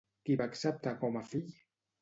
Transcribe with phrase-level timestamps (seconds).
[0.29, 1.57] Qui va acceptar com a fill?